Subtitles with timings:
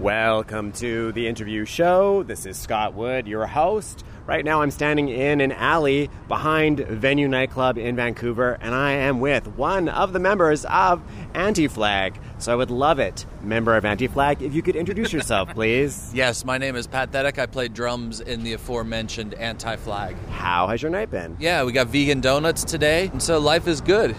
[0.00, 2.22] Welcome to the interview show.
[2.22, 4.02] This is Scott Wood, your host.
[4.24, 9.20] Right now, I'm standing in an alley behind Venue Nightclub in Vancouver, and I am
[9.20, 11.02] with one of the members of
[11.34, 12.18] Anti Flag.
[12.38, 16.10] So I would love it, member of Anti Flag, if you could introduce yourself, please.
[16.14, 17.38] Yes, my name is Pat Thetic.
[17.38, 20.16] I play drums in the aforementioned Anti Flag.
[20.30, 21.36] How has your night been?
[21.38, 24.16] Yeah, we got vegan donuts today, and so life is good.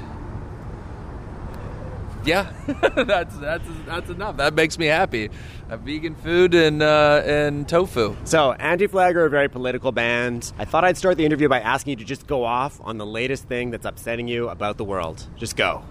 [2.24, 2.52] Yeah,
[2.96, 4.38] that's that's that's enough.
[4.38, 5.30] That makes me happy.
[5.70, 8.16] Uh, vegan food and uh, and tofu.
[8.26, 10.54] So, Anti Flag are a very political band.
[10.60, 13.06] I thought I'd start the interview by asking you to just go off on the
[13.06, 15.26] latest thing that's upsetting you about the world.
[15.38, 15.84] Just go.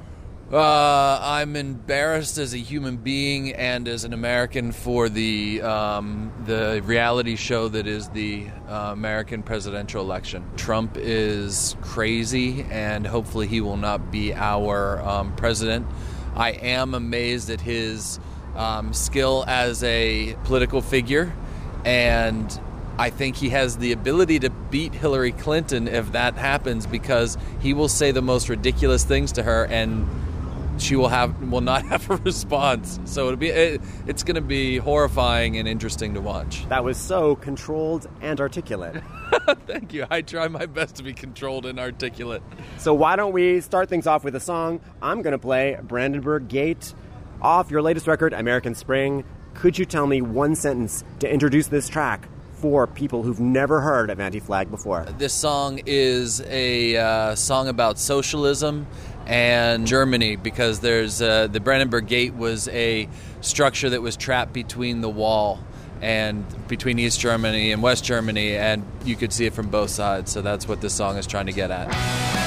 [0.53, 6.83] Uh, I'm embarrassed as a human being and as an American for the um, the
[6.85, 10.45] reality show that is the uh, American presidential election.
[10.57, 15.87] Trump is crazy, and hopefully he will not be our um, president.
[16.35, 18.21] I am amazed at his
[18.57, 21.33] um, skill as a political figure,
[21.85, 22.61] and
[22.99, 27.73] I think he has the ability to beat Hillary Clinton if that happens because he
[27.73, 30.07] will say the most ridiculous things to her and
[30.83, 32.99] she will have will not have a response.
[33.05, 36.69] So it'll be it, it's going to be horrifying and interesting to watch.
[36.69, 39.03] That was so controlled and articulate.
[39.67, 40.07] Thank you.
[40.11, 42.43] I try my best to be controlled and articulate.
[42.79, 44.81] So why don't we start things off with a song?
[45.01, 46.95] I'm going to play Brandenburg Gate
[47.43, 49.25] off your latest record, American Spring.
[49.55, 52.29] Could you tell me one sentence to introduce this track
[52.61, 55.05] for people who've never heard of Anti Flag before?
[55.19, 58.87] This song is a uh, song about socialism
[59.27, 63.09] and Germany because there's uh, the Brandenburg Gate was a
[63.41, 65.61] structure that was trapped between the wall
[66.01, 70.33] and between East Germany and West Germany, and you could see it from both sides.
[70.33, 72.40] So that's what this song is trying to get at.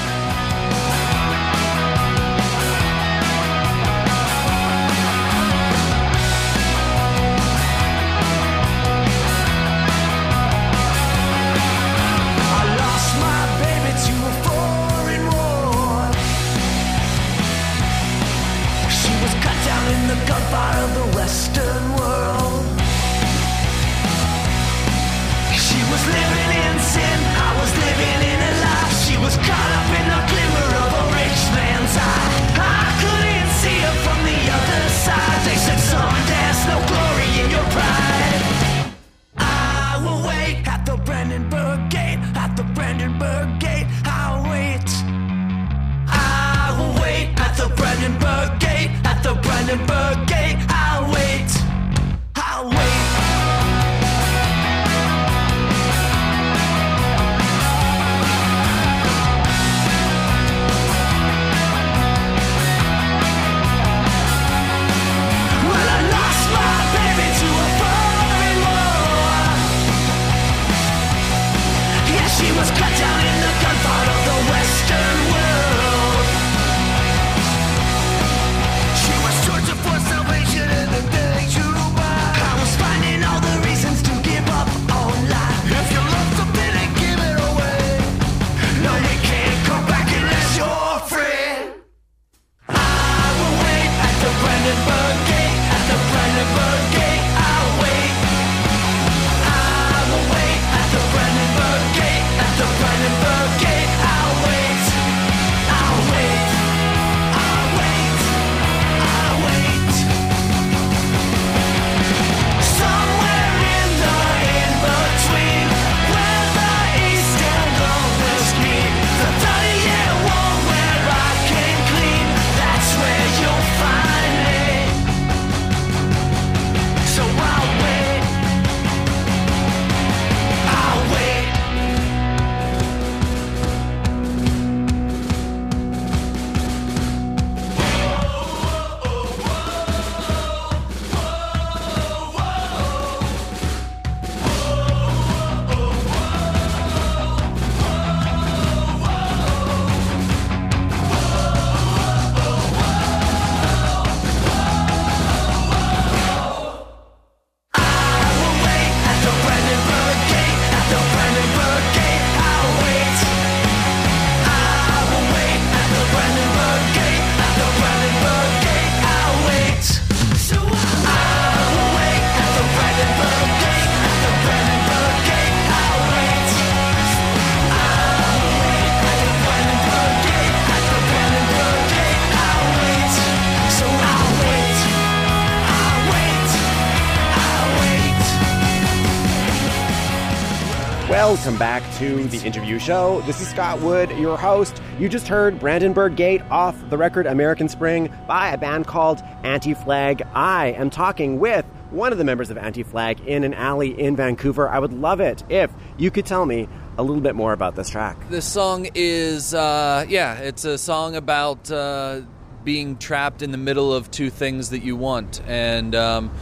[191.14, 193.20] Welcome back to the interview show.
[193.20, 194.82] This is Scott Wood, your host.
[194.98, 199.74] You just heard Brandenburg Gate off the record American Spring by a band called Anti
[199.74, 200.22] Flag.
[200.34, 204.16] I am talking with one of the members of Anti Flag in an alley in
[204.16, 204.68] Vancouver.
[204.68, 206.68] I would love it if you could tell me
[206.98, 208.16] a little bit more about this track.
[208.28, 212.22] This song is, uh, yeah, it's a song about uh,
[212.64, 215.40] being trapped in the middle of two things that you want.
[215.46, 216.32] And um,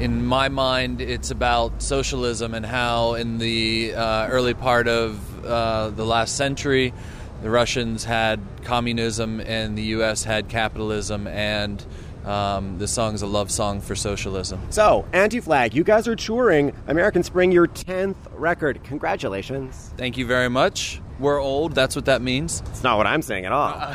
[0.00, 5.90] in my mind, it's about socialism and how, in the uh, early part of uh,
[5.90, 6.94] the last century,
[7.42, 10.24] the Russians had communism and the U.S.
[10.24, 11.84] had capitalism, and
[12.24, 14.60] um, this song is a love song for socialism.
[14.70, 18.82] So, Anti Flag, you guys are touring American Spring, your 10th record.
[18.84, 19.92] Congratulations.
[19.98, 21.02] Thank you very much.
[21.18, 22.62] We're old, that's what that means.
[22.70, 23.94] It's not what I'm saying at all.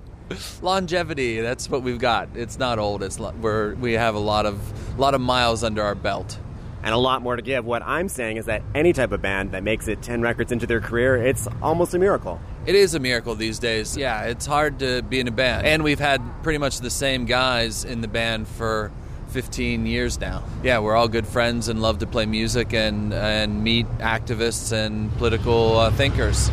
[0.62, 2.28] Longevity, that's what we've got.
[2.34, 3.02] It's not old.
[3.02, 6.38] It's lo- we're, we have a lot of lot of miles under our belt.
[6.82, 7.64] and a lot more to give.
[7.64, 10.66] What I'm saying is that any type of band that makes it 10 records into
[10.66, 12.40] their career, it's almost a miracle.
[12.66, 13.96] It is a miracle these days.
[13.96, 15.66] Yeah, it's hard to be in a band.
[15.66, 18.92] And we've had pretty much the same guys in the band for
[19.30, 20.44] 15 years now.
[20.62, 25.12] Yeah, we're all good friends and love to play music and, and meet activists and
[25.18, 26.48] political uh, thinkers.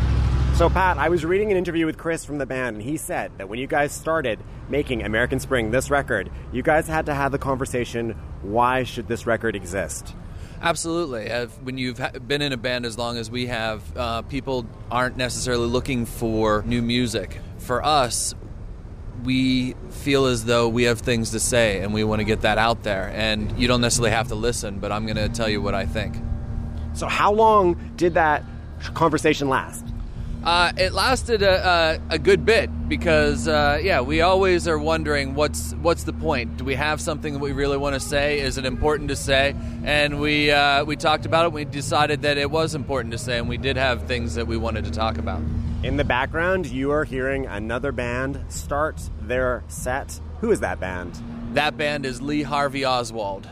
[0.56, 3.30] So, Pat, I was reading an interview with Chris from the band, and he said
[3.36, 4.38] that when you guys started
[4.70, 9.26] making American Spring, this record, you guys had to have the conversation why should this
[9.26, 10.14] record exist?
[10.62, 11.28] Absolutely.
[11.62, 15.66] When you've been in a band as long as we have, uh, people aren't necessarily
[15.66, 17.38] looking for new music.
[17.58, 18.34] For us,
[19.24, 22.56] we feel as though we have things to say and we want to get that
[22.56, 23.10] out there.
[23.14, 25.84] And you don't necessarily have to listen, but I'm going to tell you what I
[25.84, 26.16] think.
[26.94, 28.42] So, how long did that
[28.94, 29.84] conversation last?
[30.46, 35.34] Uh, it lasted a, a, a good bit because, uh, yeah, we always are wondering
[35.34, 36.56] what's what's the point.
[36.56, 38.38] Do we have something that we really want to say?
[38.38, 39.56] Is it important to say?
[39.82, 41.52] And we uh, we talked about it.
[41.52, 44.56] We decided that it was important to say, and we did have things that we
[44.56, 45.42] wanted to talk about.
[45.82, 50.20] In the background, you are hearing another band start their set.
[50.42, 51.20] Who is that band?
[51.54, 53.48] That band is Lee Harvey Oswald.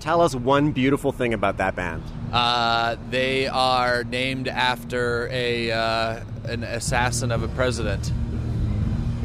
[0.00, 2.02] Tell us one beautiful thing about that band.
[2.36, 8.12] Uh, they are named after a uh, an assassin of a president.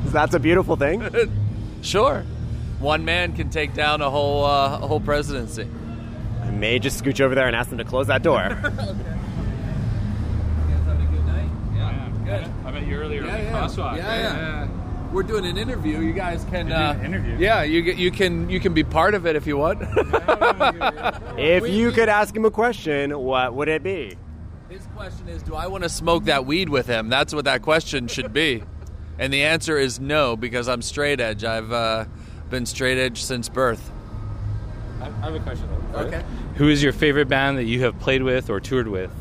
[0.06, 1.02] That's a beautiful thing.
[1.84, 2.22] Sure,
[2.80, 5.68] one man can take down a whole uh, a whole presidency.
[6.44, 8.44] I may just scooch over there and ask them to close that door.
[8.62, 8.70] Okay.
[8.70, 8.76] You
[10.70, 11.26] guys having a good.
[11.26, 11.50] Night?
[11.76, 12.10] Yeah, yeah.
[12.44, 12.52] good.
[12.66, 13.58] I met you earlier Yeah, in the yeah.
[13.62, 13.98] crosswalk.
[13.98, 14.68] Yeah, yeah.
[15.12, 16.00] We're doing an interview.
[16.00, 17.38] You guys can uh, an interview?
[17.38, 19.80] Yeah, you get- you can you can be part of it if you want.
[21.38, 24.16] if you could ask him a question, what would it be?
[24.70, 27.10] His question is, do I want to smoke that weed with him?
[27.10, 28.64] That's what that question should be.
[29.20, 31.44] And the answer is no, because I'm straight edge.
[31.44, 32.06] I've uh,
[32.50, 33.92] been straight edge since birth.
[35.02, 35.68] I I have a question.
[35.92, 36.00] though.
[36.00, 36.24] Okay.
[36.56, 39.12] Who is your favorite band that you have played with or toured with?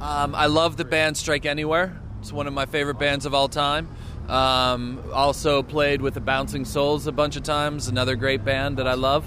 [0.00, 2.00] Um, I love the band Strike Anywhere.
[2.20, 3.88] It's one of my favorite bands of all time.
[4.28, 8.86] Um, also played with the Bouncing Souls a bunch of times, another great band that
[8.86, 9.24] I love.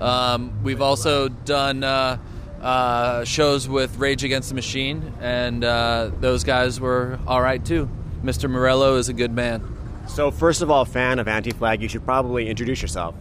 [0.00, 2.18] Um, we've also done uh,
[2.62, 7.88] uh, shows with Rage Against the Machine, and uh, those guys were all right too.
[8.22, 8.48] Mr.
[8.48, 9.62] Morello is a good man.
[10.06, 13.16] So, first of all, fan of Anti Flag, you should probably introduce yourself.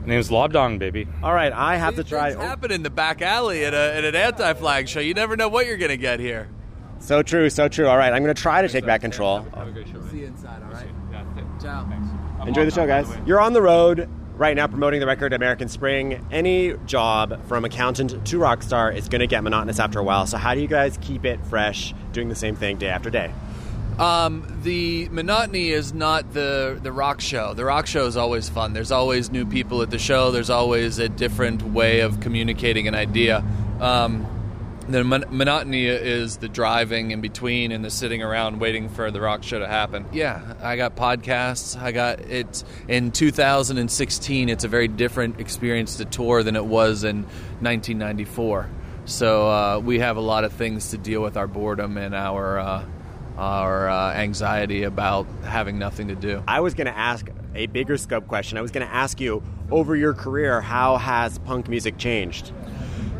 [0.00, 1.06] My name's Lobdong, baby.
[1.22, 2.30] All right, I have to These try.
[2.30, 5.00] things happen in the back alley at, a, at an anti-flag show.
[5.00, 6.48] You never know what you're going to get here.
[7.08, 7.88] So true, so true.
[7.88, 9.40] All right, I'm going to try to take back control.
[9.54, 9.98] Have a great show.
[10.10, 10.86] See you inside, all right?
[11.10, 11.24] Yeah,
[11.58, 11.88] Ciao.
[11.88, 12.06] Thanks.
[12.46, 13.08] Enjoy the show, guys.
[13.24, 16.22] You're on the road right now promoting the record American Spring.
[16.30, 20.26] Any job from accountant to rock star is going to get monotonous after a while.
[20.26, 23.32] So, how do you guys keep it fresh doing the same thing day after day?
[23.98, 27.54] Um, the monotony is not the the rock show.
[27.54, 28.74] The rock show is always fun.
[28.74, 30.30] There's always new people at the show.
[30.30, 33.42] There's always a different way of communicating an idea.
[33.80, 34.26] Um,
[34.88, 39.20] the mon- monotony is the driving in between and the sitting around waiting for the
[39.20, 40.06] rock show to happen.
[40.12, 41.80] Yeah, I got podcasts.
[41.80, 44.48] I got it in 2016.
[44.48, 47.24] It's a very different experience to tour than it was in
[47.60, 48.68] 1994.
[49.04, 52.58] So uh, we have a lot of things to deal with our boredom and our
[52.58, 52.84] uh,
[53.36, 56.42] our uh, anxiety about having nothing to do.
[56.48, 58.58] I was going to ask a bigger scope question.
[58.58, 62.52] I was going to ask you over your career, how has punk music changed?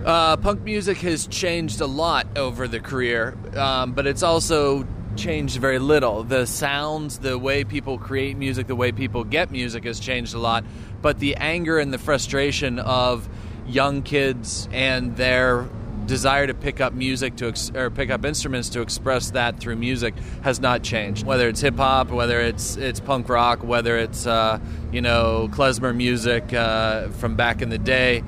[0.05, 4.87] Uh, punk music has changed a lot over the career, um, but it's also
[5.17, 6.23] changed very little.
[6.23, 10.39] The sounds, the way people create music, the way people get music has changed a
[10.39, 10.65] lot,
[11.03, 13.29] but the anger and the frustration of
[13.67, 15.69] young kids and their
[16.07, 19.77] desire to pick up music to ex- or pick up instruments to express that through
[19.77, 21.27] music has not changed.
[21.27, 24.59] Whether it's hip hop, whether it's it's punk rock, whether it's uh,
[24.91, 28.25] you know klezmer music uh, from back in the day,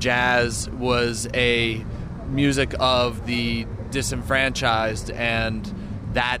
[0.00, 1.84] jazz was a
[2.28, 5.72] music of the disenfranchised, and
[6.14, 6.38] that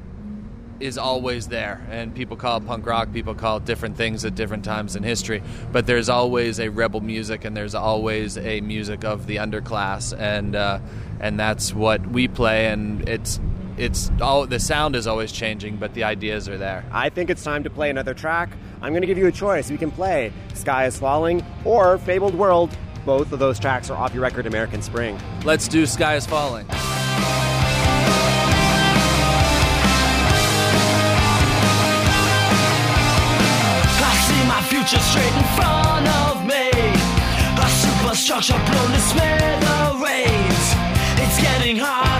[0.80, 1.86] is always there.
[1.90, 5.02] And people call it punk rock, people call it different things at different times in
[5.02, 5.42] history.
[5.70, 10.56] But there's always a rebel music, and there's always a music of the underclass, and
[10.56, 10.80] uh,
[11.20, 12.68] and that's what we play.
[12.68, 13.38] And it's
[13.76, 16.84] it's all the sound is always changing, but the ideas are there.
[16.90, 18.50] I think it's time to play another track.
[18.82, 19.70] I'm going to give you a choice.
[19.70, 22.76] You can play Sky is Falling or Fabled World.
[23.10, 25.18] Both of those tracks are off your record, American Spring.
[25.44, 26.64] Let's do Sky is Falling.
[26.70, 26.76] I
[34.28, 36.70] see my future straight in front of me.
[37.58, 40.74] A superstructure blown to smithereens.
[41.18, 42.19] It's getting hard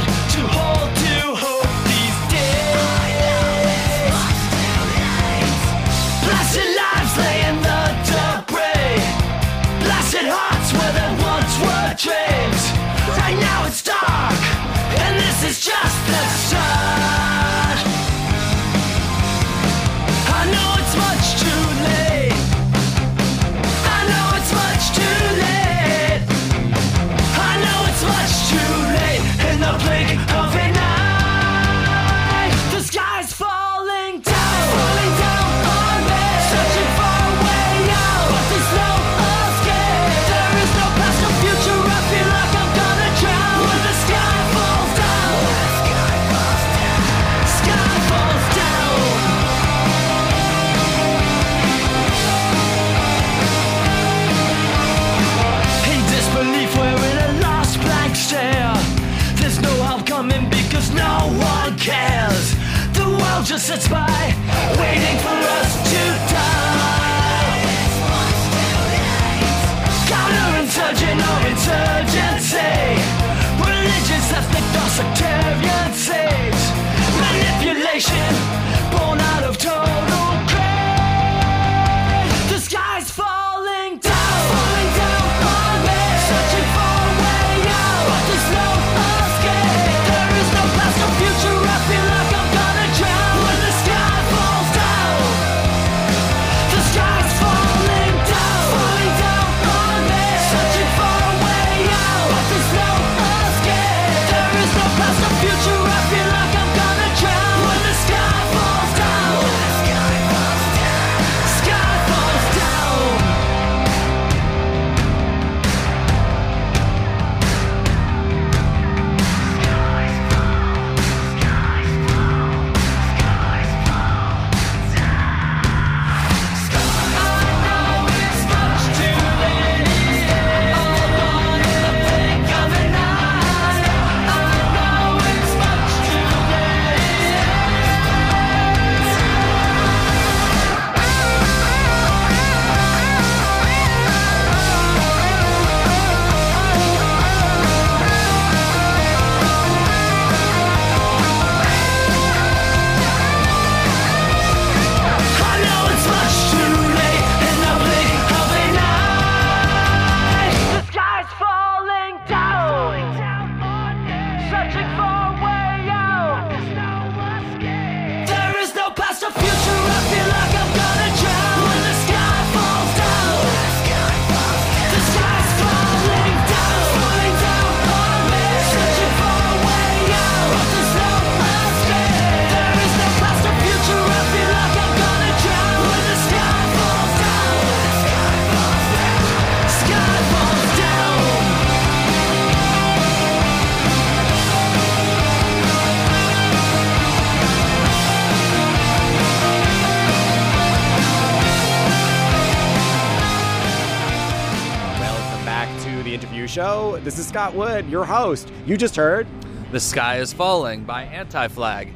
[207.31, 208.53] Scott Wood, your host.
[208.67, 209.25] You just heard.
[209.71, 211.95] The Sky is Falling by Anti Flag.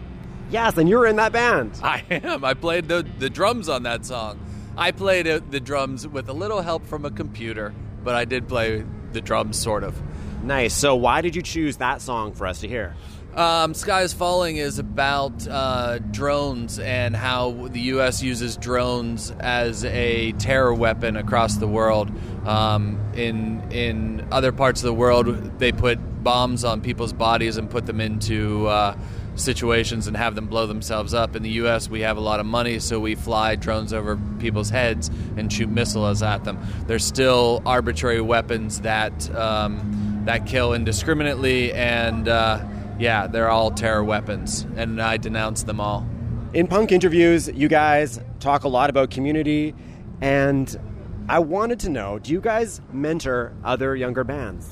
[0.49, 1.73] Yes, and you're in that band.
[1.83, 2.45] I am.
[2.45, 4.39] I played the, the drums on that song.
[4.77, 7.75] I played uh, the drums with a little help from a computer,
[8.05, 10.01] but I did play the drums sort of.
[10.45, 10.73] Nice.
[10.73, 12.95] So, why did you choose that song for us to hear?
[13.35, 18.23] Um, Sky is Falling is about uh, drones and how the U.S.
[18.23, 22.13] uses drones as a terror weapon across the world.
[22.47, 27.69] Um, in in other parts of the world, they put bombs on people's bodies and
[27.71, 28.97] put them into uh,
[29.35, 31.37] situations and have them blow themselves up.
[31.37, 34.71] In the U.S., we have a lot of money, so we fly drones over people's
[34.71, 36.59] heads and shoot missiles at them.
[36.87, 39.35] They're still arbitrary weapons that.
[39.35, 42.65] Um, that kill indiscriminately, and uh,
[42.99, 46.07] yeah, they're all terror weapons, and I denounce them all.
[46.53, 49.75] In punk interviews, you guys talk a lot about community,
[50.21, 50.79] and
[51.29, 54.69] I wanted to know do you guys mentor other younger bands?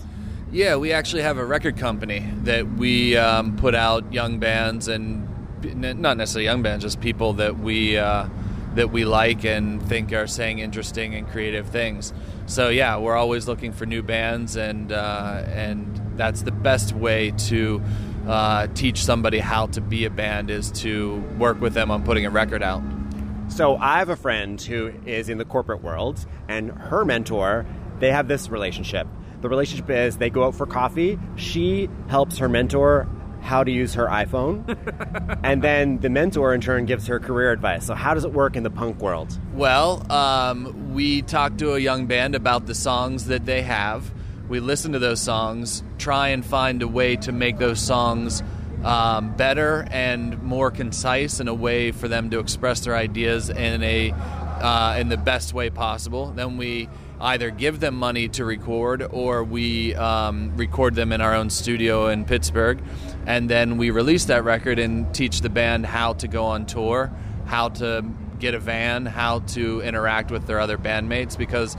[0.51, 5.27] Yeah, we actually have a record company that we um, put out young bands and
[5.65, 8.29] not necessarily young bands, just people that we uh,
[8.75, 12.13] that we like and think are saying interesting and creative things.
[12.45, 17.31] So yeah, we're always looking for new bands, and uh, and that's the best way
[17.31, 17.81] to
[18.29, 22.27] uh, teach somebody how to be a band is to work with them on putting
[22.27, 22.83] a record out.
[23.53, 27.67] So I have a friend who is in the corporate world, and her mentor,
[27.99, 29.07] they have this relationship.
[29.43, 31.19] The relationship is they go out for coffee.
[31.37, 33.07] She helps her mentor
[33.43, 34.65] how to use her iPhone,
[35.45, 37.85] and then the mentor in turn gives her career advice.
[37.85, 39.39] So how does it work in the punk world?
[39.53, 44.11] Well, um, we talk to a young band about the songs that they have.
[44.49, 48.43] We listen to those songs, try and find a way to make those songs
[48.85, 53.83] um, better and more concise, in a way for them to express their ideas in
[53.83, 56.33] a uh, in the best way possible.
[56.33, 56.89] Then we
[57.21, 62.09] either give them money to record or we um, record them in our own studio
[62.09, 62.83] in Pittsburgh,
[63.27, 67.13] and then we release that record and teach the band how to go on tour,
[67.47, 68.05] how to
[68.39, 71.77] get a van, how to interact with their other bandmates because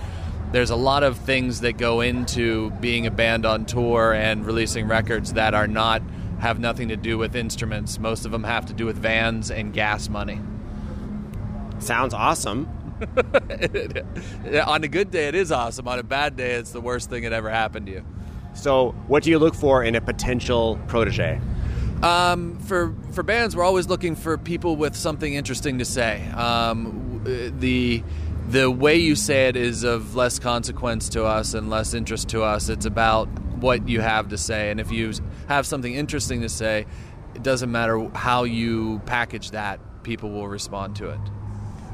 [0.53, 4.87] there's a lot of things that go into being a band on tour and releasing
[4.87, 6.01] records that are not
[6.43, 7.97] have nothing to do with instruments.
[7.97, 10.41] Most of them have to do with vans and gas money.
[11.79, 12.67] Sounds awesome.
[14.65, 15.87] on a good day, it is awesome.
[15.87, 18.05] On a bad day, it's the worst thing that ever happened to you.
[18.55, 21.39] So what do you look for in a potential protege?
[22.01, 26.27] Um, for for bands, we're always looking for people with something interesting to say.
[26.31, 27.21] Um,
[27.57, 28.03] the
[28.49, 32.43] the way you say it is of less consequence to us and less interest to
[32.43, 32.67] us.
[32.67, 35.13] It's about what you have to say, and if you
[35.47, 36.85] have something interesting to say,
[37.35, 39.79] it doesn't matter how you package that.
[40.03, 41.19] People will respond to it.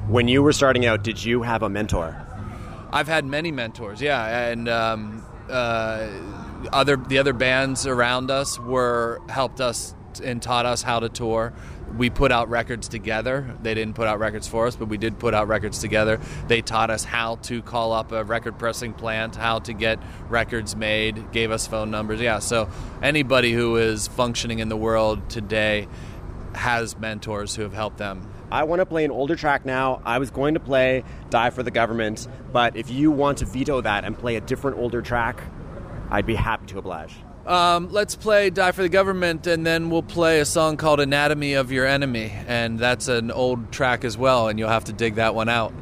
[0.07, 2.25] When you were starting out, did you have a mentor?
[2.91, 6.09] I've had many mentors, yeah, and um, uh,
[6.73, 11.53] other the other bands around us were helped us and taught us how to tour.
[11.97, 13.55] We put out records together.
[13.61, 16.19] They didn't put out records for us, but we did put out records together.
[16.47, 19.99] They taught us how to call up a record pressing plant, how to get
[20.29, 22.21] records made, gave us phone numbers.
[22.21, 22.69] Yeah, so
[23.01, 25.87] anybody who is functioning in the world today
[26.55, 28.27] has mentors who have helped them.
[28.51, 30.01] I want to play an older track now.
[30.05, 33.81] I was going to play Die for the Government, but if you want to veto
[33.81, 35.41] that and play a different older track,
[36.09, 37.15] I'd be happy to oblige.
[37.45, 41.53] Um, let's play Die for the Government, and then we'll play a song called Anatomy
[41.53, 42.31] of Your Enemy.
[42.47, 45.73] And that's an old track as well, and you'll have to dig that one out.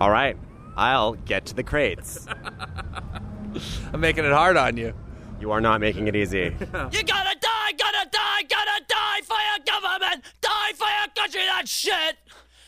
[0.00, 0.36] All right,
[0.76, 2.26] I'll get to the crates.
[3.92, 4.94] I'm making it hard on you.
[5.40, 6.54] You are not making it easy.
[6.60, 11.66] You gotta die, gotta die, gotta die for your government, die for your country, that
[11.66, 12.16] shit.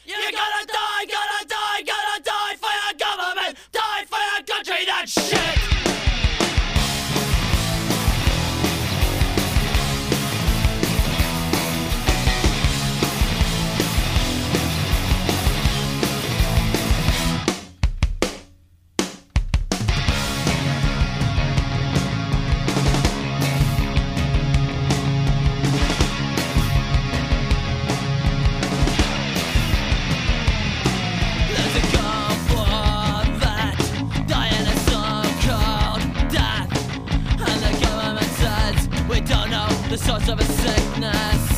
[0.06, 5.08] You gotta die, gotta die, gotta die for your government, die for your country, that
[5.08, 5.71] shit.
[39.92, 41.51] The source of a sickness.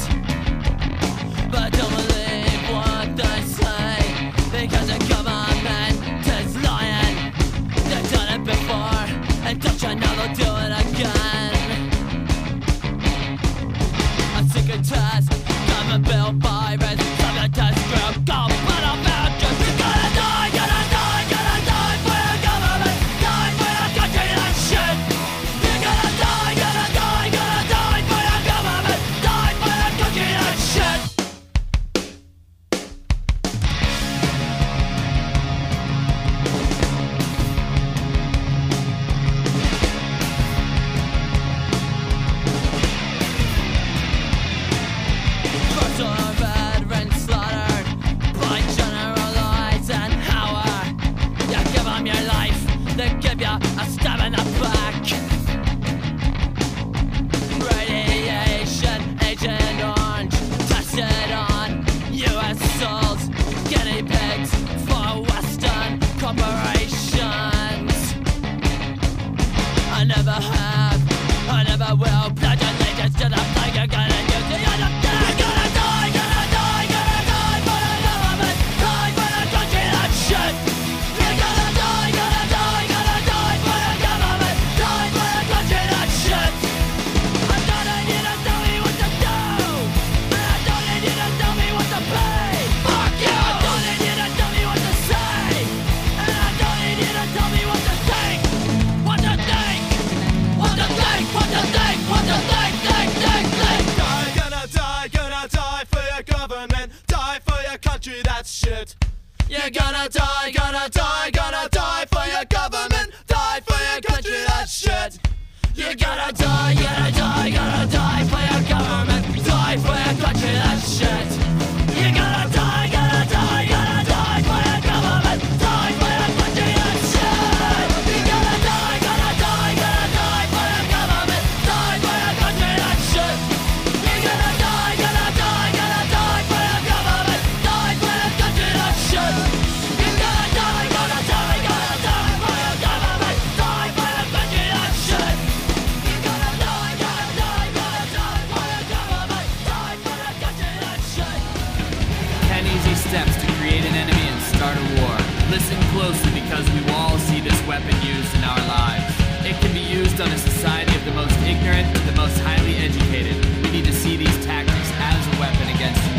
[153.09, 155.15] Steps to create an enemy and start a war.
[155.51, 159.13] Listen closely because we all see this weapon used in our lives.
[159.45, 162.77] It can be used on a society of the most ignorant to the most highly
[162.77, 163.37] educated.
[163.63, 166.14] We need to see these tactics as a weapon against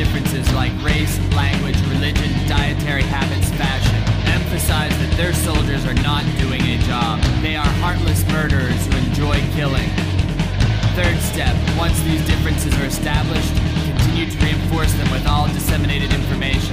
[0.00, 4.00] differences like race, language, religion, dietary habits, fashion.
[4.32, 7.20] Emphasize that their soldiers are not doing a job.
[7.44, 9.84] They are heartless murderers who enjoy killing.
[10.96, 13.52] Third step, once these differences are established,
[13.84, 16.72] continue to reinforce them with all disseminated information.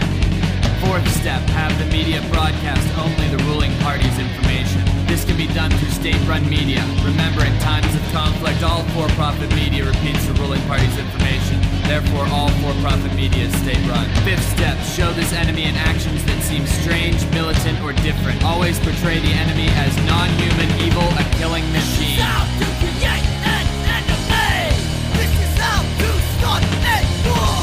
[0.80, 4.80] Fourth step, have the media broadcast only the ruling party's information.
[5.04, 6.80] This can be done through state-run media.
[7.04, 11.67] Remember, in times of conflict, all for-profit media repeats the ruling party's information.
[11.88, 14.06] Therefore, all for-profit media is state-run.
[14.28, 18.44] Fifth step, show this enemy in actions that seem strange, militant, or different.
[18.44, 22.20] Always portray the enemy as non-human, evil, a killing machine.
[22.20, 24.76] How to create an enemy.
[25.16, 27.56] This is how to start a war.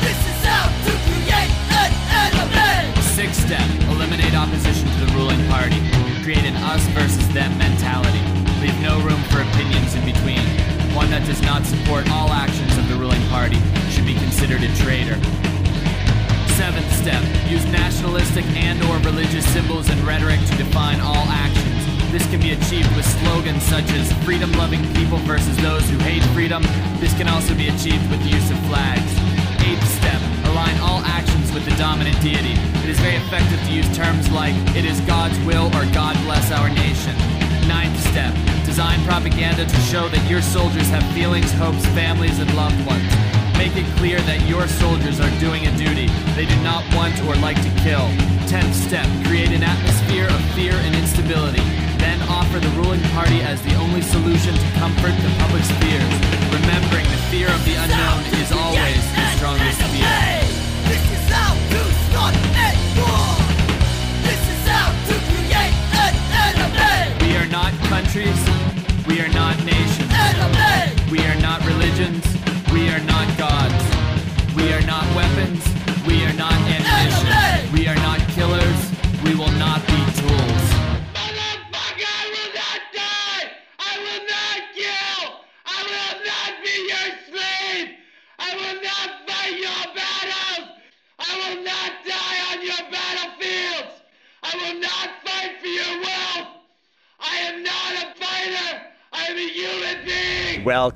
[0.00, 2.96] This is how to create an enemy.
[3.04, 5.78] Sixth step, eliminate opposition to the ruling party.
[6.24, 8.24] Create an us versus them mentality.
[8.64, 10.40] Leave no room for opinions in between.
[10.96, 12.65] One that does not support all actions of the ruling
[13.36, 13.60] party
[13.92, 15.12] should be considered a traitor.
[16.56, 17.20] Seventh step,
[17.52, 21.84] use nationalistic and or religious symbols and rhetoric to define all actions.
[22.10, 26.62] This can be achieved with slogans such as freedom-loving people versus those who hate freedom.
[26.96, 29.12] This can also be achieved with the use of flags.
[29.68, 32.56] Eighth step, align all actions with the dominant deity.
[32.80, 36.50] It is very effective to use terms like, it is God's will or God bless
[36.52, 37.12] our nation.
[37.68, 38.32] Ninth step,
[38.64, 43.25] design propaganda to show that your soldiers have feelings, hopes, families, and loved ones.
[43.56, 46.12] Make it clear that your soldiers are doing a duty.
[46.36, 48.04] They do not want or like to kill.
[48.46, 51.64] Tenth step, create an atmosphere of fear and instability.
[51.96, 56.14] Then offer the ruling party as the only solution to comfort the public's fears.
[56.52, 60.04] Remembering the fear of the unknown is always the strongest fear.
[60.84, 61.80] This is how to
[62.12, 63.40] start a war.
[64.20, 66.14] This is how to create an
[66.44, 67.24] enemy.
[67.24, 68.36] We are not countries.
[69.08, 69.55] We are not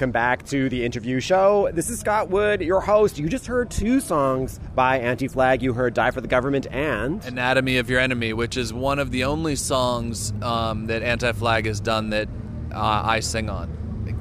[0.00, 1.68] Welcome back to the interview show.
[1.74, 3.18] This is Scott Wood, your host.
[3.18, 5.62] You just heard two songs by Anti Flag.
[5.62, 7.22] You heard Die for the Government and.
[7.22, 11.66] Anatomy of Your Enemy, which is one of the only songs um, that Anti Flag
[11.66, 12.30] has done that
[12.72, 13.76] uh, I sing on.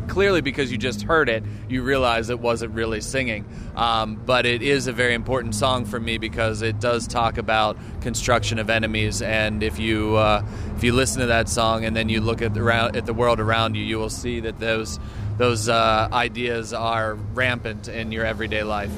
[0.10, 3.46] Clearly, because you just heard it, you realize it wasn't really singing.
[3.78, 7.78] Um, but it is a very important song for me because it does talk about
[8.02, 9.22] construction of enemies.
[9.22, 12.54] And if you uh, if you listen to that song and then you look at
[12.54, 15.00] the at the world around you, you will see that those
[15.40, 18.92] those uh, ideas are rampant in your everyday life.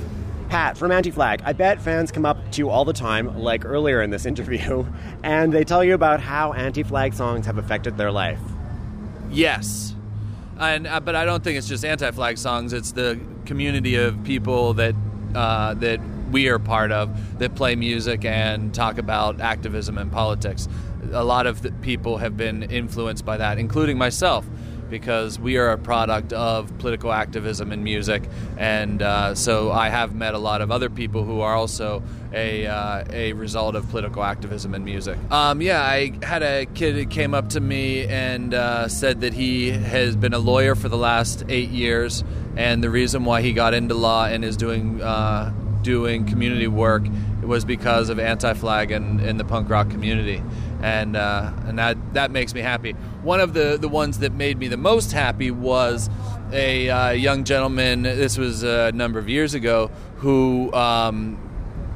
[0.49, 3.63] Pat from Anti Flag, I bet fans come up to you all the time, like
[3.63, 4.85] earlier in this interview,
[5.23, 8.41] and they tell you about how anti flag songs have affected their life.
[9.29, 9.95] Yes,
[10.59, 12.73] and uh, but I don't think it's just anti-flag songs.
[12.73, 14.95] It's the community of people that
[15.35, 16.01] uh, that
[16.31, 20.67] we are part of that play music and talk about activism and politics.
[21.13, 24.45] A lot of the people have been influenced by that, including myself.
[24.91, 28.23] Because we are a product of political activism in music,
[28.57, 32.67] and uh, so I have met a lot of other people who are also a
[32.67, 35.17] uh, a result of political activism in music.
[35.31, 39.33] Um, yeah, I had a kid that came up to me and uh, said that
[39.33, 42.23] he has been a lawyer for the last eight years,
[42.57, 47.03] and the reason why he got into law and is doing uh, doing community work
[47.41, 50.43] was because of anti-flag and in the punk rock community,
[50.81, 52.93] and uh, and that that makes me happy.
[53.23, 56.09] One of the the ones that made me the most happy was
[56.51, 58.03] a uh, young gentleman.
[58.03, 60.71] This was a number of years ago who.
[60.73, 61.47] Um,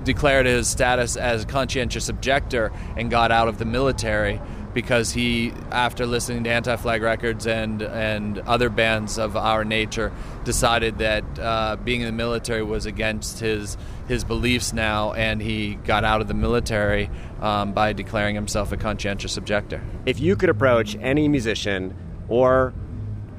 [0.06, 4.40] declared his status as a conscientious objector and got out of the military
[4.76, 10.12] because he, after listening to Anti-Flag Records and and other bands of our nature,
[10.44, 15.76] decided that uh, being in the military was against his his beliefs now, and he
[15.76, 17.10] got out of the military
[17.42, 19.82] um, by declaring himself a conscientious objector.
[20.06, 21.96] If you could approach any musician
[22.28, 22.74] or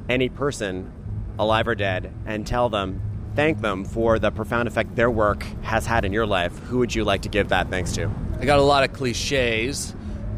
[0.09, 0.93] any person,
[1.39, 3.01] alive or dead, and tell them,
[3.35, 6.95] thank them for the profound effect their work has had in your life, who would
[6.95, 8.11] you like to give that thanks to?
[8.41, 9.95] I got a lot of cliches,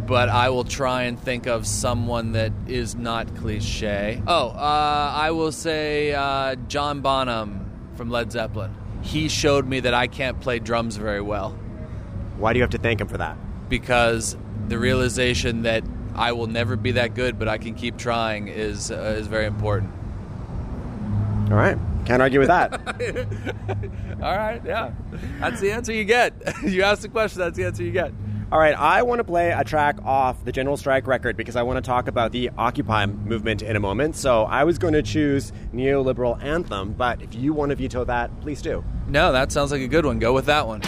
[0.06, 4.22] but I will try and think of someone that is not cliche.
[4.26, 8.74] Oh, uh, I will say uh, John Bonham from Led Zeppelin.
[9.02, 11.50] He showed me that I can't play drums very well
[12.36, 13.36] Why do you have to thank him for that?
[13.68, 14.36] Because
[14.68, 18.90] the realization that I will never be that good, but I can keep trying is
[18.90, 19.92] uh, is very important.
[21.50, 21.78] All right.
[22.08, 22.72] Can't argue with that.
[24.22, 24.92] All right, yeah,
[25.40, 26.32] that's the answer you get.
[26.64, 28.12] you ask the question, that's the answer you get.
[28.50, 31.62] All right, I want to play a track off the General Strike record because I
[31.62, 34.16] want to talk about the Occupy movement in a moment.
[34.16, 38.40] So I was going to choose Neoliberal Anthem, but if you want to veto that,
[38.40, 38.82] please do.
[39.06, 40.18] No, that sounds like a good one.
[40.18, 40.80] Go with that one.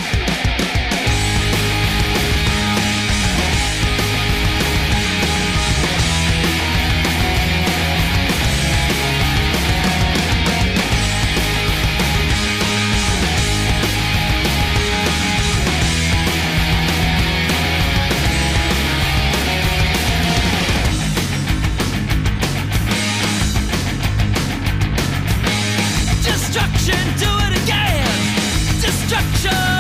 [27.19, 28.07] Do it again.
[28.81, 29.80] Destruction,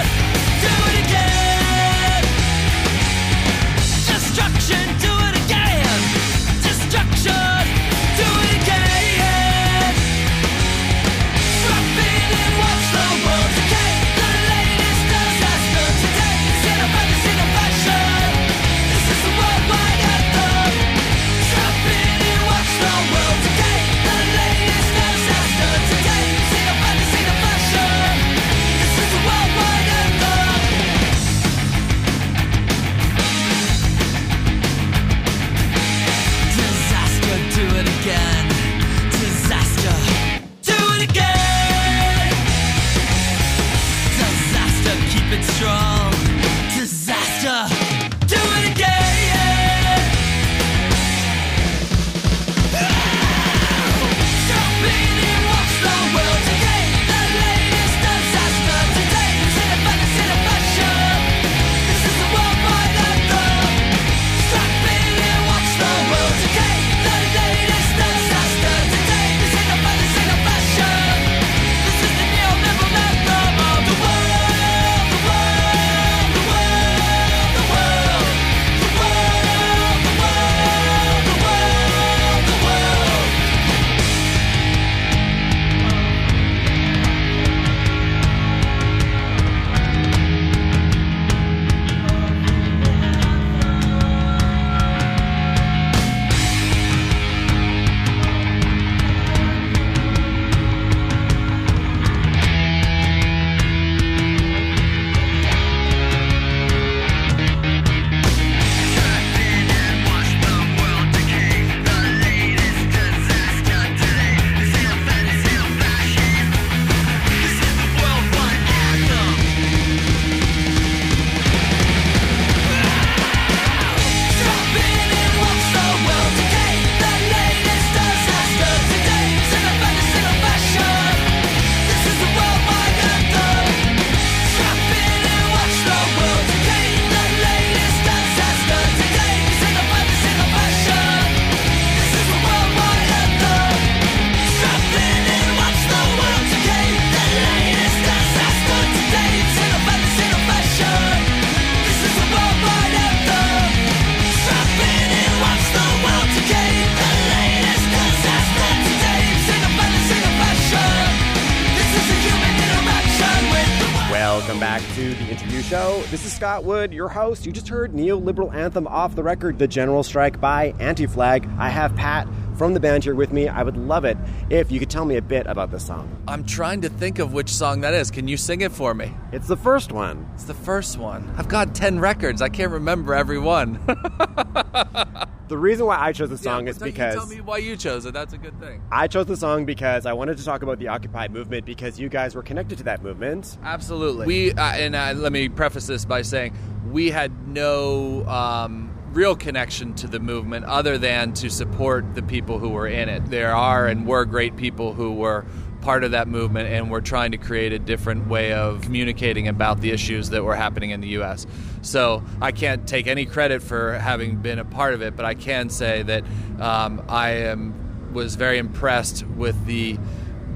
[166.10, 167.46] This is Scott Wood, your host.
[167.46, 171.48] You just heard neoliberal anthem off the record, The General Strike by Anti Flag.
[171.56, 172.26] I have Pat
[172.60, 173.48] from the band here with me.
[173.48, 174.18] I would love it
[174.50, 176.14] if you could tell me a bit about this song.
[176.28, 178.10] I'm trying to think of which song that is.
[178.10, 179.14] Can you sing it for me?
[179.32, 180.28] It's the first one.
[180.34, 181.26] It's the first one.
[181.38, 182.42] I've got 10 records.
[182.42, 183.80] I can't remember every one.
[185.48, 188.06] The reason why I chose the song Yeah, is because Tell me why you chose
[188.06, 188.14] it.
[188.14, 188.80] That's a good thing.
[188.92, 192.08] I chose the song because I wanted to talk about the Occupy movement because you
[192.08, 193.58] guys were connected to that movement.
[193.64, 194.28] Absolutely.
[194.28, 196.54] We uh, and uh, let me preface this by saying
[196.92, 202.58] we had no um, real connection to the movement other than to support the people
[202.58, 203.28] who were in it.
[203.30, 205.44] There are and were great people who were
[205.80, 209.80] part of that movement and we're trying to create a different way of communicating about
[209.80, 211.46] the issues that were happening in the US.
[211.82, 215.34] So I can't take any credit for having been a part of it, but I
[215.34, 216.24] can say that
[216.60, 219.96] um, I am was very impressed with the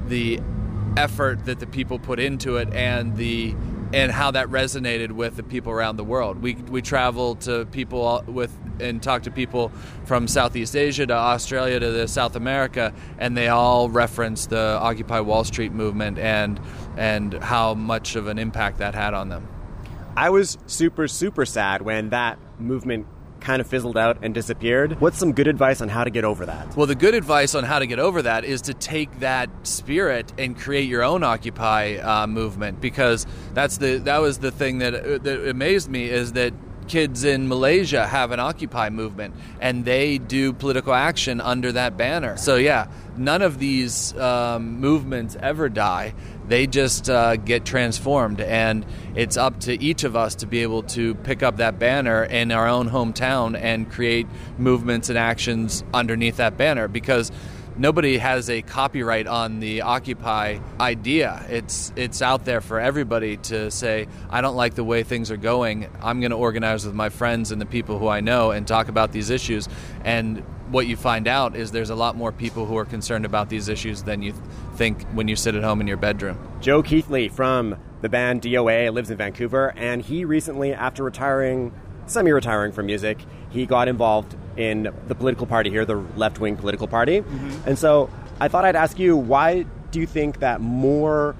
[0.07, 0.39] the
[0.97, 3.55] effort that the people put into it and the
[3.93, 6.41] and how that resonated with the people around the world.
[6.41, 9.71] We we travel to people with and talk to people
[10.05, 15.19] from Southeast Asia to Australia to the South America, and they all reference the Occupy
[15.21, 16.59] Wall Street movement and
[16.97, 19.47] and how much of an impact that had on them.
[20.17, 23.05] I was super, super sad when that movement
[23.45, 24.99] kind of fizzled out and disappeared.
[24.99, 26.75] What's some good advice on how to get over that?
[26.75, 30.33] Well, the good advice on how to get over that is to take that spirit
[30.37, 35.23] and create your own Occupy uh, movement because that's the that was the thing that
[35.23, 36.53] that amazed me is that
[36.87, 42.37] kids in Malaysia have an Occupy movement and they do political action under that banner.
[42.37, 46.13] So yeah, none of these um, movements ever die.
[46.47, 50.83] They just uh, get transformed, and it's up to each of us to be able
[50.83, 54.27] to pick up that banner in our own hometown and create
[54.57, 57.31] movements and actions underneath that banner because
[57.77, 61.45] nobody has a copyright on the occupy idea.
[61.49, 65.37] It's it's out there for everybody to say i don't like the way things are
[65.37, 65.87] going.
[66.01, 68.87] I'm going to organize with my friends and the people who i know and talk
[68.87, 69.67] about these issues.
[70.03, 73.49] And what you find out is there's a lot more people who are concerned about
[73.49, 74.33] these issues than you
[74.75, 76.37] think when you sit at home in your bedroom.
[76.59, 81.71] Joe Keithley from the band DOA lives in Vancouver, and he recently, after retiring,
[82.07, 86.57] semi retiring from music, he got involved in the political party here, the left wing
[86.57, 87.23] political party.
[87.65, 91.35] And so I thought I'd ask you why do you think that more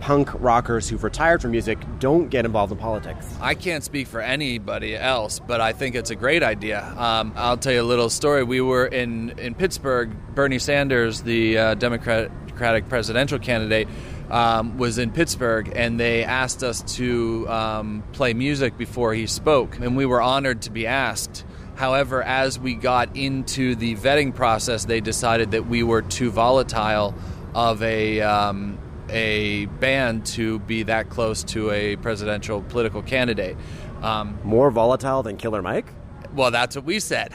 [0.00, 3.26] punk rockers who've retired from music don't get involved in politics?
[3.40, 6.84] I can't speak for anybody else, but I think it's a great idea.
[6.96, 8.44] Um, I'll tell you a little story.
[8.44, 10.14] We were in, in Pittsburgh.
[10.34, 13.88] Bernie Sanders, the uh, Democratic presidential candidate,
[14.30, 19.78] um, was in Pittsburgh, and they asked us to um, play music before he spoke,
[19.78, 21.44] and we were honored to be asked.
[21.76, 27.14] However, as we got into the vetting process, they decided that we were too volatile
[27.54, 33.56] of a um, a band to be that close to a presidential political candidate.
[34.02, 35.86] Um, More volatile than Killer Mike?
[36.34, 37.32] well, that's what we said.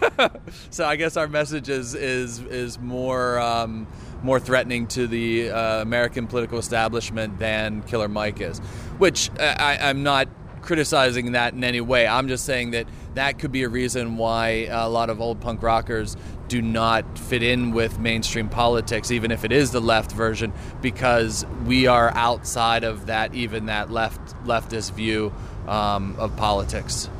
[0.70, 3.86] so I guess our message is is is more um,
[4.22, 8.58] more threatening to the uh, American political establishment than Killer Mike is,
[8.98, 10.28] which uh, I, I'm not
[10.62, 12.06] criticizing that in any way.
[12.06, 12.86] I'm just saying that
[13.18, 17.42] that could be a reason why a lot of old punk rockers do not fit
[17.42, 22.84] in with mainstream politics, even if it is the left version, because we are outside
[22.84, 25.32] of that, even that left leftist view
[25.66, 27.10] um, of politics.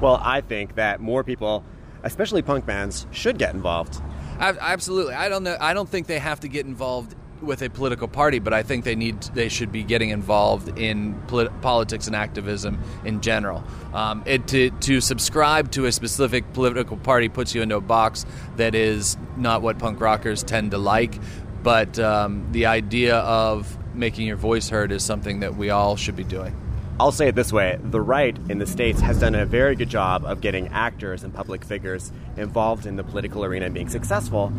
[0.00, 1.64] Well, I think that more people,
[2.02, 4.00] especially punk bands, should get involved.
[4.38, 5.14] Ab- Absolutely.
[5.14, 5.56] I don't know.
[5.60, 8.84] I don't think they have to get involved with a political party, but I think
[8.84, 9.22] they need.
[9.22, 13.64] They should be getting involved in polit- politics and activism in general.
[13.94, 18.26] Um, it, to to subscribe to a specific political party puts you into a box
[18.56, 21.18] that is not what punk rockers tend to like.
[21.62, 26.16] But um, the idea of making your voice heard is something that we all should
[26.16, 26.56] be doing.
[27.00, 29.88] I'll say it this way the right in the States has done a very good
[29.88, 34.52] job of getting actors and public figures involved in the political arena and being successful.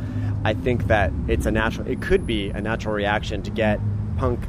[0.44, 3.80] I think that it's a natural, it could be a natural reaction to get
[4.18, 4.39] punk,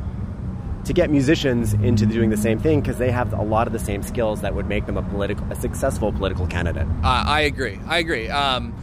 [0.85, 3.79] to get musicians into doing the same thing because they have a lot of the
[3.79, 6.87] same skills that would make them a political, a successful political candidate.
[7.05, 7.79] Uh, I agree.
[7.87, 8.29] I agree.
[8.29, 8.75] Um,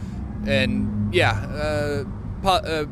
[0.46, 2.04] and yeah, uh,
[2.42, 2.86] po- uh,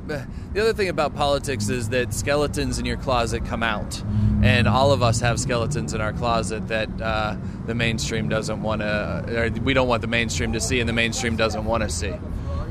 [0.52, 4.02] the other thing about politics is that skeletons in your closet come out,
[4.42, 8.82] and all of us have skeletons in our closet that uh, the mainstream doesn't want
[8.82, 11.88] to, or we don't want the mainstream to see, and the mainstream doesn't want to
[11.88, 12.12] see.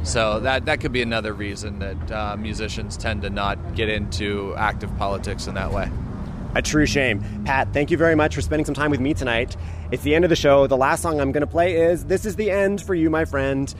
[0.08, 4.56] So that that could be another reason that uh, musicians tend to not get into
[4.56, 5.92] active politics in that way.
[6.56, 7.22] A true shame.
[7.44, 9.58] Pat, thank you very much for spending some time with me tonight.
[9.92, 10.66] It's the end of the show.
[10.66, 13.26] The last song I'm going to play is This is the End for You, my
[13.26, 13.74] friend.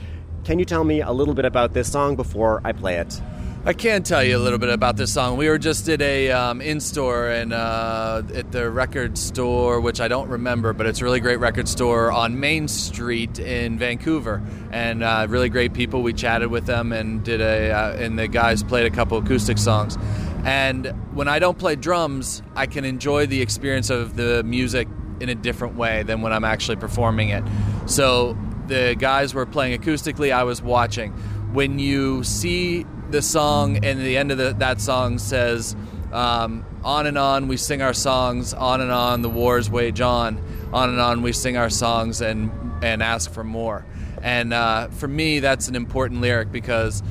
[0.44, 3.22] Can you tell me a little bit about this song before I play it?
[3.64, 5.36] I can tell you a little bit about this song.
[5.36, 10.00] We were just at a um, in store and uh, at the record store, which
[10.00, 14.40] I don't remember, but it's a really great record store on Main Street in Vancouver,
[14.70, 16.02] and uh, really great people.
[16.02, 19.58] We chatted with them and did a, uh, and the guys played a couple acoustic
[19.58, 19.98] songs.
[20.44, 24.86] And when I don't play drums, I can enjoy the experience of the music
[25.20, 27.42] in a different way than when I'm actually performing it.
[27.86, 28.38] So
[28.68, 31.12] the guys were playing acoustically, I was watching.
[31.52, 35.74] When you see the song and the end of the, that song says,
[36.12, 40.42] um, on and on we sing our songs, on and on the wars wage on,
[40.72, 42.50] on and on we sing our songs and,
[42.82, 43.84] and ask for more.
[44.22, 47.02] And uh, for me, that's an important lyric because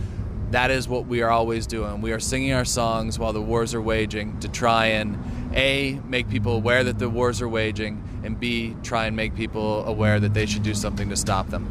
[0.52, 2.02] that is what we are always doing.
[2.02, 5.18] We are singing our songs while the wars are waging to try and
[5.54, 9.86] A, make people aware that the wars are waging, and B, try and make people
[9.86, 11.70] aware that they should do something to stop them.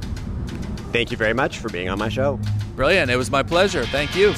[0.97, 2.41] Thank you very much for being on my show.
[2.75, 3.11] Brilliant.
[3.11, 3.85] It was my pleasure.
[3.85, 4.33] Thank you.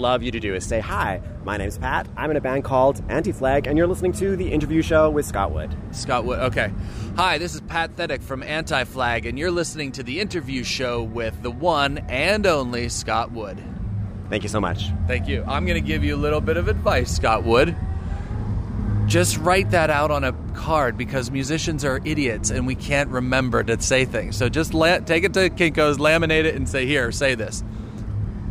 [0.00, 2.08] Love you to do is say, Hi, my name's Pat.
[2.16, 5.26] I'm in a band called Anti Flag, and you're listening to The Interview Show with
[5.26, 5.76] Scott Wood.
[5.90, 6.38] Scott Wood.
[6.38, 6.72] Okay.
[7.16, 11.02] Hi, this is Pat Thetic from Anti Flag, and you're listening to the interview show
[11.02, 13.62] with the one and only Scott Wood.
[14.30, 14.86] Thank you so much.
[15.06, 15.44] Thank you.
[15.46, 17.76] I'm going to give you a little bit of advice, Scott Wood.
[19.04, 23.62] Just write that out on a card because musicians are idiots and we can't remember
[23.64, 24.36] to say things.
[24.38, 27.62] So just la- take it to Kinko's, laminate it, and say, Here, say this.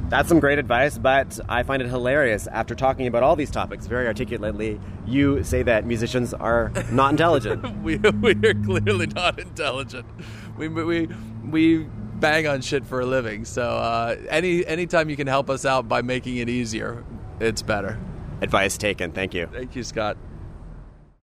[0.10, 3.86] That's some great advice, but I find it hilarious after talking about all these topics
[3.86, 4.80] very articulately.
[5.06, 7.78] You say that musicians are not intelligent.
[7.84, 10.08] we, we are clearly not intelligent.
[10.58, 11.10] We, we,
[11.46, 11.88] we
[12.20, 13.46] bang on shit for a living.
[13.46, 17.04] So uh, any anytime you can help us out by making it easier,
[17.40, 18.00] it's better.
[18.42, 19.12] Advice taken.
[19.12, 19.48] Thank you.
[19.52, 20.18] Thank you, Scott.